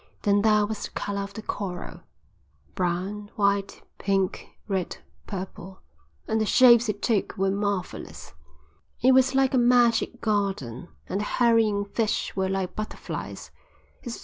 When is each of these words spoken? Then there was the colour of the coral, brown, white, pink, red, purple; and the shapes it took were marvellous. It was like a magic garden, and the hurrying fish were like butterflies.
Then 0.23 0.41
there 0.41 0.65
was 0.65 0.85
the 0.85 0.89
colour 0.89 1.21
of 1.21 1.35
the 1.35 1.43
coral, 1.43 1.99
brown, 2.73 3.29
white, 3.35 3.83
pink, 3.99 4.47
red, 4.67 4.97
purple; 5.27 5.79
and 6.27 6.41
the 6.41 6.45
shapes 6.47 6.89
it 6.89 7.03
took 7.03 7.37
were 7.37 7.51
marvellous. 7.51 8.33
It 9.03 9.11
was 9.11 9.35
like 9.35 9.53
a 9.53 9.59
magic 9.59 10.19
garden, 10.19 10.87
and 11.07 11.19
the 11.19 11.25
hurrying 11.25 11.85
fish 11.85 12.35
were 12.35 12.49
like 12.49 12.75
butterflies. 12.75 13.51